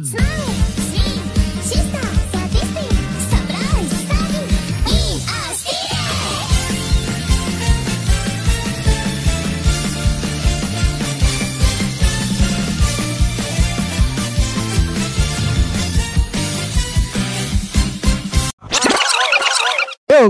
[0.00, 0.08] Yo,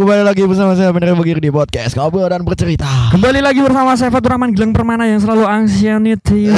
[0.02, 2.87] kembali lagi bersama saya Bener Begir di podcast Ngobrol dan bercerita.
[3.14, 6.50] Kembali lagi bersama saya Fatur Rahman Gilang Permana yang selalu anxiety.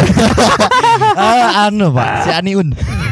[1.20, 2.72] ah, anu Pak, si Aniun.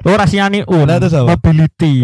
[0.00, 0.88] Lo rasiani un.
[0.88, 0.96] Nah.
[1.28, 2.00] Mobility.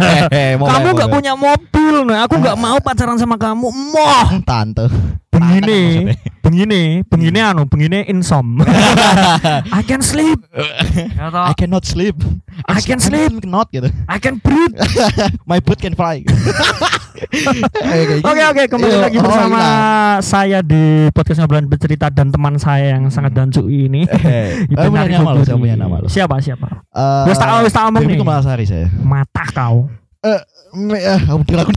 [0.72, 3.72] Kamu nggak punya mobil, nah aku nggak mau pacaran sama kamu.
[3.72, 4.28] Moh.
[4.44, 4.86] tante.
[5.32, 6.12] Begini,
[6.44, 8.60] begini, begini anu, begini insom.
[9.78, 10.36] I can sleep.
[11.16, 11.48] Ya toh.
[11.48, 12.20] I cannot sleep.
[12.68, 13.40] I can sleep.
[13.40, 13.88] Cannot gitu.
[14.12, 14.76] I can breathe.
[15.48, 16.20] My boot can fly.
[17.32, 19.62] Oke Oke oke kembali lagi oh, bersama
[20.20, 24.04] saya di podcast ngobrolan bercerita dan teman saya yang sangat dancu ini.
[24.04, 26.08] Ibu Saya punya nama lo, punya nama lo.
[26.12, 26.82] Siapa siapa?
[26.92, 28.20] Eh, Wes tak wes tak omong Dewi nih.
[28.20, 28.86] Kumalasari saya.
[29.00, 29.88] Mata kau.
[30.72, 31.74] Me- eh, bilang aku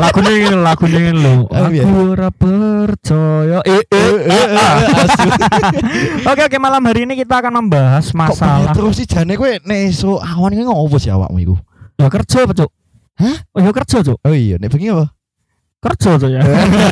[0.00, 1.84] lagunya ini lagunya ini lo Oh, iya.
[1.84, 4.16] aku ora percaya eh, eh,
[4.56, 5.28] Asu.
[6.30, 10.16] oke oke malam hari ini kita akan membahas masalah terus sih jane kowe nek esuk
[10.16, 11.54] awan iki ngopo sih awakmu iku?
[11.98, 12.70] ya kerja apa cuk
[13.20, 13.36] Hah?
[13.52, 15.12] oh ya kerja cuk Oh iya, nek bengi apa?
[15.80, 16.44] Kerja cuk ya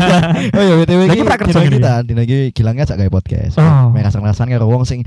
[0.56, 3.61] oh iya BTW Lagi iki pra kerja kita dina iki gilangnya ajak gawe podcast.
[3.61, 3.92] Oh.
[3.92, 5.05] Mek rasan-rasan karo wong sing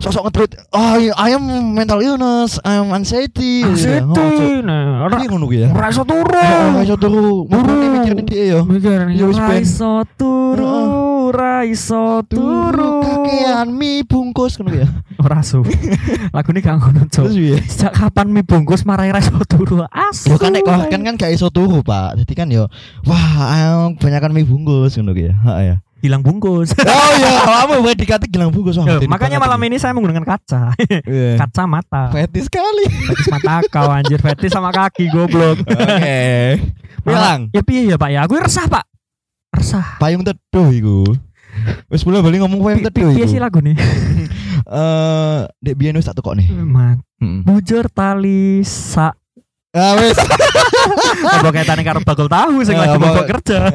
[0.00, 1.44] sosok nge-tweet, "Oh, I am
[1.76, 3.76] mental illness, I am anxiety." Cuk.
[4.16, 5.68] Asiti nah ora Iki ngono kuwi ya.
[5.68, 7.44] ora iso turu Oh, iso turu.
[7.44, 8.58] Murni mikirin dia ya.
[8.64, 10.64] mikir Ya wis, ora turu
[11.30, 14.88] ora iso turu kakean mie bungkus ngono ya.
[15.24, 15.62] ora su
[16.30, 20.66] lagune gak ngono sejak kapan mie bungkus marai ora iso turu asu Yo kan nek
[20.66, 22.18] kan kan gak iso turu, Pak.
[22.18, 22.66] Jadi kan yo
[23.06, 25.30] wah, ayo banyakan mie bungkus ngono ya.
[25.32, 25.76] Heeh ya.
[26.00, 28.80] hilang bungkus Oh iya, kamu buat dikata gilang bungkus.
[28.80, 30.72] Wah, Ya, makanya malam ini saya menggunakan kaca
[31.04, 31.36] Iya.
[31.44, 32.88] kaca mata Fetis sekali.
[32.88, 36.56] fetis mata kau anjir fetis sama kaki goblok Oke.
[37.00, 38.88] Bilang ya piye ya pak ya aku resah pak
[39.50, 40.98] resah payung teduh iku.
[41.86, 43.28] Wis mulai bali ngomong payung teduh piye iku.
[43.28, 43.74] sih lagu nih
[44.70, 46.46] Eh, Dek biyen wis tak nih.
[46.62, 47.02] Mat
[47.42, 49.10] bujur tali sa
[49.70, 50.14] Ah wis.
[51.36, 53.70] apa kaitannya karo bakul tahu sing Ya, lagi mogok kerja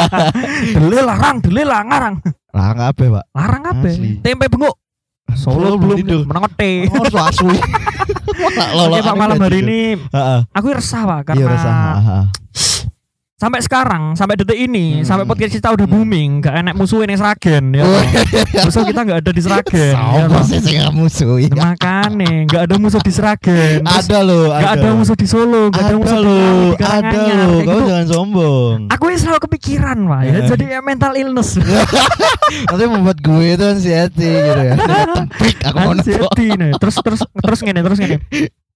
[0.74, 2.14] dele larang dele larang
[2.50, 3.24] Lah ngape, Pak?
[3.32, 4.18] larang apa Asli.
[4.20, 4.74] tempe bengok
[5.34, 6.22] Solo belum tidur.
[6.24, 7.48] menengote Oh, so asu.
[7.48, 9.80] Oke pak malam hari ini
[10.50, 11.84] aku resah pak Iya karena resah.
[13.44, 15.04] Sampai sekarang sampai detik ini Hmm.
[15.04, 18.00] sampai podcast kita udah booming gak enak musuhin yang Sragen ya Oh,
[18.58, 21.36] musuh kita gak ada di Sragen ya Sama sih sing musuh.
[21.52, 25.76] makanya gak ada musuh di Sragen Terus Ada loh, gak ada musuh di Solo gak
[25.76, 26.36] ada, Ada musuh di,
[26.80, 27.60] ada loh.
[27.60, 27.76] gitu.
[27.84, 28.76] jangan sombong.
[28.88, 30.48] aku ini selalu kepikiran pak ya Eh.
[30.48, 31.60] jadi ya mental illness
[32.64, 34.74] Nanti membuat gue itu anxiety gitu ya.
[35.20, 35.92] Tepik aku mau
[36.74, 38.16] terus terus terus ngene terus ngene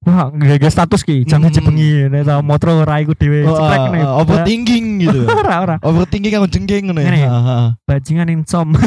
[0.07, 1.51] Wah, gak status ki, jam Hmm.
[1.51, 4.03] nih tau motor ora iku dhewe, Oh, ceprek nih.
[4.07, 5.21] ah, overthinking gitu.
[5.43, 7.11] Ora ora, Overthinking kamu jengking ngono ya.
[7.19, 7.29] Ya?
[7.29, 7.65] Heeh.
[7.83, 8.79] bajingan insom.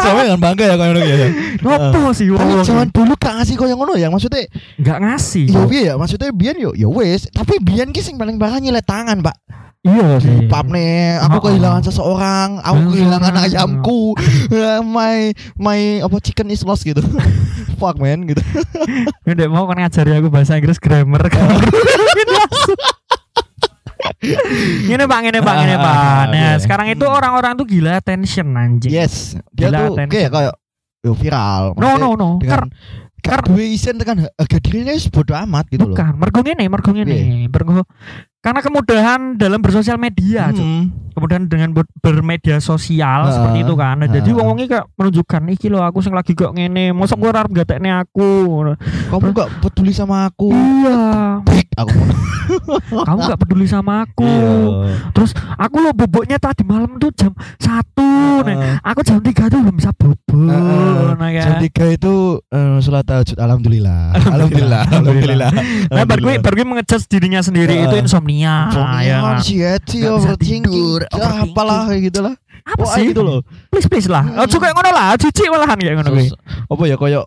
[0.00, 1.16] Sama dengan bangga ya kayak ngono ya.
[1.60, 2.64] Ngopo sih wong?
[2.64, 4.48] zaman dulu gak ngasih koyo ngono ya maksudnya
[4.80, 5.44] Enggak ngasih.
[5.52, 8.84] Yo piye ya maksudnya biyen yo ya wis tapi biyen ki sing paling parah nyilet
[8.84, 9.36] tangan Pak
[9.84, 10.48] Iya sih.
[10.48, 11.42] Pap nih aku Oh, oh.
[11.46, 12.90] kehilangan seseorang aku Hmm.
[12.90, 14.00] kehilangan ayamku
[14.96, 15.16] my
[15.54, 17.04] my apa chicken is lost gitu
[17.76, 18.40] fuck man gitu
[19.28, 21.60] Ndek mau kan ngajari aku bahasa Inggris grammar kan.
[24.84, 25.94] Ini Pak, ini Pak, ini Pak.
[25.94, 28.88] Ah, Nah, sekarang itu orang-orang tuh gila attention anjing.
[28.88, 30.54] yes dia Gila, tuh kayak kayak
[31.00, 32.40] yo viral No, no, no.
[32.40, 32.68] dengan
[33.20, 36.90] Ker- kan dua isen tekan harga dirinya bodo amat gitu loh Bukan, mergo ngene, mergo
[36.90, 37.48] ngene.
[37.48, 37.84] Mergo
[38.44, 40.52] karena kemudahan dalam bersosial media.
[40.52, 40.92] Hmm.
[41.14, 43.94] kemudian dengan ber- bermedia sosial Ah, seperti itu kan.
[43.96, 44.42] Nah, jadi ah.
[44.42, 48.74] wong kayak menunjukkan iki lho aku sing lagi kok ngene, mosok gue arep gatekne aku.
[49.14, 51.38] kamu gak peduli sama aku Iya,
[51.78, 51.94] aku
[53.06, 54.26] kamu gak peduli sama aku.
[54.26, 54.90] Iya.
[55.14, 58.58] Terus aku lo boboknya tadi malam tuh jam satu, nih.
[58.58, 58.74] Heeh.
[58.82, 60.18] Aku jam 3 tuh belum bisa bobo.
[60.34, 61.14] Heeh.
[61.14, 61.62] Nah, Jam kan.
[61.62, 62.12] tiga itu
[62.44, 65.50] eh, sholat tahajud alhamdulillah alhamdulillah alhamdulillah
[65.88, 67.86] Nah, baru gue baru gue mengejudge dirinya sendiri Heeh.
[67.86, 68.33] itu insomnia.
[68.40, 69.38] Ya kan.
[69.38, 72.34] anxiety overthinking ya, apalah kayak gitu lah
[72.64, 73.12] Apa sih?
[73.12, 74.24] gitu loh Please please lah.
[74.24, 74.42] Hmm.
[74.46, 76.30] Ojo kayak ngono lah, cici malahan kayak ngono kuwi.
[76.70, 77.22] Apa ya koyo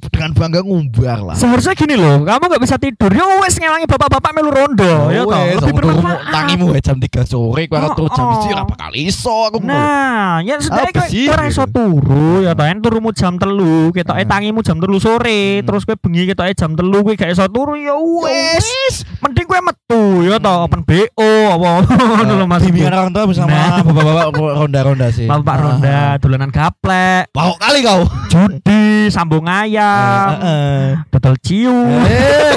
[0.00, 3.10] dengan bangga ngumbar lah Seharusnya gini loh, kamu gak bisa tidur.
[3.10, 5.34] Ya wes ngelangi bapak-bapak melu rondo, ya toh.
[5.34, 6.22] wes, Lebih bermanfaat.
[6.30, 8.38] tangimu jam 3 sore kowe Oh, terus jam oh.
[8.38, 9.58] 1 ora bakal iso aku.
[9.60, 14.16] Nah, ya sudah Apa sih, ora iso turu ya toh, en turumu jam telu, ketoke
[14.16, 14.28] Ah.
[14.28, 15.66] tangimu jam telu sore, Hmm.
[15.66, 18.62] terus kowe bengi ketoke jam telu kowe gak iso turu ya wes.
[18.62, 20.66] wes Mending kowe metu ya toh, Hmm.
[20.68, 21.68] open BO apa
[22.22, 22.62] ngono lho Mas.
[22.62, 23.82] bimbingan orang tua bersama Nah.
[23.82, 30.84] bapak-bapak ronda-ronda sih Bapak ronda, dolanan gaplek, Pahok kali kau judi, sambung ayam, ayam, Heeh.
[31.12, 31.74] dodol ciu.
[32.08, 32.54] Eh.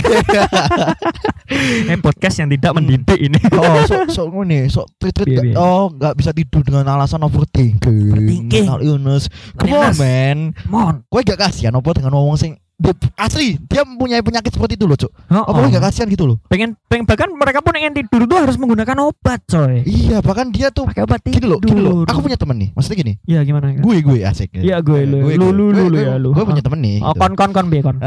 [1.92, 3.36] Eh podcast yang tidak mendidik ini.
[3.52, 5.56] Oh, so so ngene, so treat treat Piye, piye?
[5.60, 8.16] oh nggak bisa tidur dengan alasan overthinking.
[8.16, 8.66] Overthinking.
[8.72, 9.28] Mental illness.
[9.60, 10.38] Come on, man.
[10.72, 11.04] Mon.
[11.12, 14.98] Kowe gak kasihan apa dengan ngomong sing dia, asli dia mempunyai penyakit seperti itu loh,
[14.98, 15.14] Cuk.
[15.30, 16.38] Oh, Apa kowe gak kasihan gitu loh?
[16.48, 19.82] pengen, pengen bahkan mereka pun ingin tidur tuh harus menggunakan obat, coy.
[19.84, 21.58] Iya, bahkan dia tuh Pakai obat loh, tidur.
[21.62, 22.02] gini loh.
[22.04, 22.70] Aku punya temen nih.
[22.74, 23.70] Maksudnya gini, Iya gimana?
[23.72, 24.58] gue gue asik.
[24.58, 25.18] Iya, gue, lu.
[25.24, 25.54] Gue, Lu, gue.
[25.54, 26.30] lu, lu, lu gue- ya, lu.
[26.34, 26.98] Gue punya temen nih.
[27.00, 27.22] Oh, gitu.
[27.22, 27.98] kon kon kon bi kon.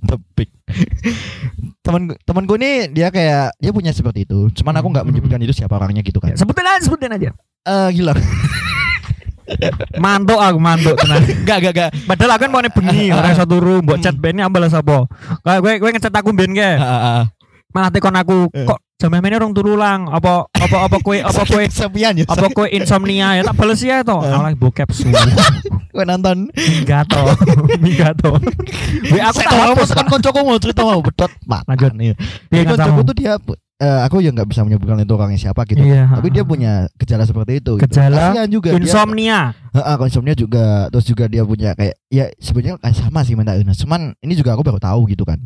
[0.00, 0.48] tepik
[1.82, 5.10] teman teman gue nih dia kayak dia punya seperti itu cuman aku nggak Hmm.
[5.10, 7.28] menyebutkan itu siapa orangnya gitu kan Sebutin aja, sebutin aja.
[7.62, 8.12] eh gila
[9.96, 11.22] Mantuk aku mantuk tenan.
[11.42, 14.22] gak gak gak Padahal aku kan mau bengi orang satu room buat chat Hmm.
[14.22, 15.08] bandnya ambal sapa.
[15.40, 16.70] Kayak gue gue ngechat aku ben ke.
[17.68, 18.64] Malah tekon aku Eh.
[18.64, 22.50] kok jam ini orang turu lang apa apa apa kue apa kue kesepian ya apa
[22.50, 24.16] kue insomnia ya tak bales ya to.
[24.18, 24.32] Eh.
[24.32, 25.06] Alah bokep su.
[25.88, 27.22] gue nonton Minggat to.
[27.78, 28.34] Minggat to.
[29.04, 31.92] Gue aku tak hapus tekan koncoku mau cerita mau bedot mat Lanjut.
[31.94, 32.16] nih
[32.48, 33.06] Piye koncoku kancamu?
[33.06, 33.32] tuh dia
[33.78, 36.10] eh, aku ya nggak bisa menyebutkan itu orangnya siapa gitu Iya.
[36.10, 37.86] tapi dia punya gejala seperti itu gitu.
[37.86, 39.40] Gejala Kasihan juga dia- insomnia.
[39.70, 43.78] Heeh, insomnia juga terus juga dia punya kayak ya sebenarnya kan sama sih mental illness
[43.78, 45.38] cuman ini juga aku baru tahu gitu kan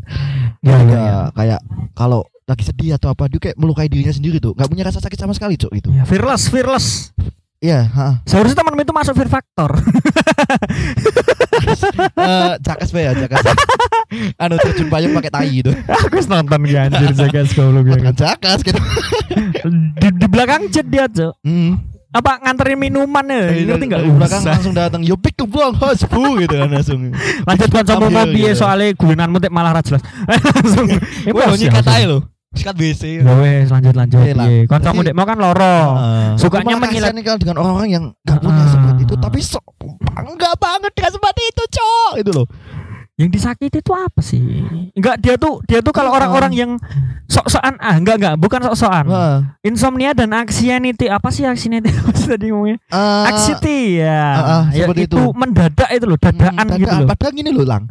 [0.61, 1.19] Ya, Dia ya, ya.
[1.32, 1.61] kayak
[1.93, 5.19] kalau lagi sedih atau apa dia kayak melukai dirinya sendiri tuh nggak punya rasa sakit
[5.19, 7.11] sama sekali cok itu Ya, fearless, fearless.
[7.62, 8.14] Iya heeh.
[8.26, 9.70] Seharusnya teman itu masuk fear factor.
[12.12, 13.44] Eh, cakas be ya cakas
[14.37, 17.94] anu terjun payung pakai tai gitu aku nonton ya anjir jaga goblok ya.
[18.03, 18.81] Bukan cakas gitu
[19.97, 21.32] Di, di belakang jet dia, Cok.
[21.44, 21.73] hmm.
[22.12, 23.41] Apa nganterin minuman ya?
[23.73, 24.00] Ngerti enggak?
[24.05, 27.09] Di belakang langsung datang yo pick ke buang hos bu gitu kan langsung
[27.49, 28.61] Lanjut kan sama Ambil mau piye gitu.
[28.61, 30.03] soalnya gulinanmu tek malah ra jelas.
[30.61, 30.87] langsung.
[31.25, 32.19] Emosi nyikat aja lo
[32.52, 34.20] sikat WC Ya wes lanjut lanjut.
[34.20, 34.64] Iya.
[34.66, 35.76] Kancamu dek mau kan loro.
[35.94, 36.28] Heeh.
[36.37, 38.69] Sukanya mengilat- kalau dengan orang-orang yang gak punya Ah.
[38.69, 39.64] seperti itu tapi sok
[40.02, 42.49] bangga banget dengan seperti itu cok itu loh
[43.12, 44.40] Yang disakiti itu apa sih?
[44.93, 46.16] Enggak dia tuh dia tuh kalau Ah.
[46.16, 46.70] orang-orang yang
[47.26, 49.04] sok-sokan ah enggak enggak bukan sok-sokan.
[49.06, 49.37] Wah.
[49.60, 51.93] Insomnia dan anxiety apa sih anxiety
[52.26, 52.81] tadi ngomongnya?
[52.82, 54.16] Eh, Anxiety ya.
[54.16, 55.22] ah, ah, Ya, seperti itu, itu.
[55.32, 57.00] mendadak itu loh, dadaan Hmm, gitu dadaan.
[57.00, 57.08] loh.
[57.08, 57.82] Padahal gini loh lang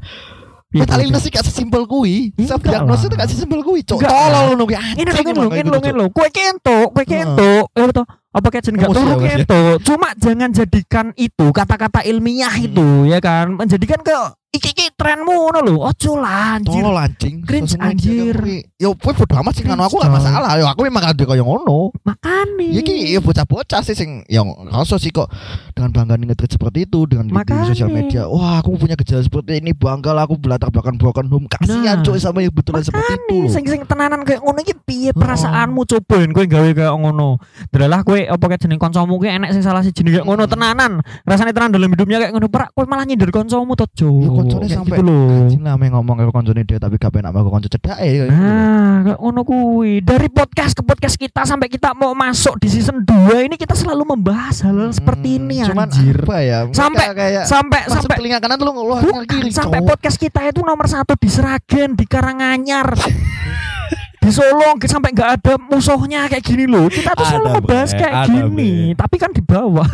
[0.72, 1.06] Mental iya.
[1.08, 4.80] illness sih gak sesimpel kui Self diagnosis itu gak sesimpel kui Cok Tolol lu Ini
[4.80, 5.96] anjing ini kayak lo, gitu, ini Cok.
[6.00, 6.06] lo.
[6.16, 7.66] Kue kentuk, kue kentuk.
[7.76, 8.06] Ya betul.
[8.32, 9.76] Apa kayak gak turu kentuk.
[9.84, 12.68] Cuma jangan jadikan itu kata-kata ilmiah Hmm.
[12.72, 13.60] itu ya kan.
[13.60, 14.16] Menjadikan ke
[14.62, 15.76] iki iki trenmu ngono lho.
[15.90, 16.78] Ojo lah anjir.
[16.78, 18.38] Tolol anjing Cringe, anjir.
[18.78, 21.90] Yo kowe bodo amat sih nganu aku gak masalah Yo aku memang ada kaya ngono
[22.06, 22.70] Makane.
[22.70, 25.34] Ya ki ya bocah-bocah sih sing yang rasa sih kok
[25.74, 28.30] dengan bangga nge-tweet seperti itu dengan di, sosial media.
[28.30, 31.46] Wah, aku punya gejala seperti ini, bangga lah aku belatar belakang broken home.
[31.50, 32.06] Kasihan Nah.
[32.06, 33.50] coy sama yang betulan seperti itu.
[33.50, 37.42] Sing sing tenanan kayak ngono iki piye perasaanmu cobain kowe gawe kayak ngono.
[37.74, 41.02] Delalah kowe apa kayak jeneng kancamu ki enek sing salah siji kayak ngono tenanan.
[41.26, 44.10] Rasane tenan dalam hidupnya kayak ngono perak kowe malah nyindir kancamu to, Jo.
[44.54, 45.16] Koncone sampai- gitu.
[45.48, 48.26] Anjing lah ngomong karo koncone dia tapi gak penak karo konco cedak ya.
[48.28, 49.94] Nah, kayak ngono kuwi.
[50.02, 54.04] Dari podcast ke podcast kita sampai kita mau masuk di season 2 ini kita selalu
[54.08, 56.18] membahas hal, -hal seperti ini Hmm, Cuman anjir.
[56.18, 56.60] apa ya?
[56.72, 59.50] Sampai kayak sampai sampai telinga kanan tuh Bukan, kiri.
[59.52, 62.96] sampai podcast kita itu nomor satu di Seragen, di Karanganyar,
[64.22, 66.86] di Solo, nggak- sampai nggak ada musuhnya kayak gini loh.
[66.86, 69.88] Kita tuh selalu Ada, membahas Bre, kayak ada, gini, tapi kan di bawah.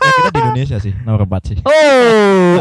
[0.00, 1.56] Ya, kita di Indonesia sih nomor 4 sih.
[1.60, 1.72] Oh,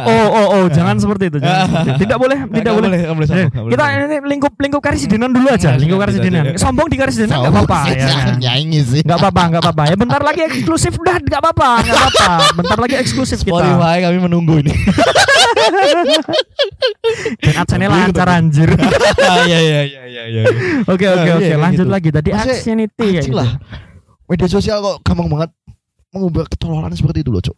[0.11, 1.37] oh, oh, oh, jangan seperti itu.
[1.37, 1.99] Jangan seperti itu.
[1.99, 2.89] Tidak boleh, tidak boleh.
[2.99, 4.07] nggak boleh Eh, boleh Kita sombong.
[4.07, 6.43] ini lingkup lingkup karisidenan dulu aja, Nggak, lingkup nggak, karisidenan.
[6.45, 6.55] tidak.
[6.57, 8.07] Sombong di karisidenan nggak Sombong apa-apa ya.
[8.47, 9.01] nyanyi sih.
[9.03, 9.83] Nggak apa-apa, nggak apa-apa.
[9.85, 12.27] Ya bentar lagi eksklusif udah nggak apa-apa, nggak apa-apa.
[12.55, 13.51] Bentar lagi eksklusif kita.
[13.51, 14.71] Spotify kami menunggu ini.
[17.39, 18.69] Dan Tapi lancar anjir.
[18.69, 20.43] Iya iya iya iya iya.
[20.85, 21.93] Oke oke iya, oke, kayak lanjut gitu.
[21.93, 22.09] lagi.
[22.13, 23.39] Tadi Maksudnya, actionity Anjing gitu.
[23.39, 23.49] lah.
[24.29, 25.49] Media sosial kok gampang banget
[26.13, 27.57] mengubah ketololan seperti itu loh, Cuk.